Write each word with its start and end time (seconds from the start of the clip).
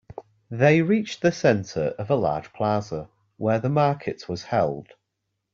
They 0.49 0.81
reached 0.81 1.21
the 1.21 1.31
center 1.31 1.89
of 1.99 2.09
a 2.09 2.15
large 2.15 2.51
plaza 2.53 3.07
where 3.37 3.59
the 3.59 3.69
market 3.69 4.27
was 4.27 4.45
held. 4.45 4.87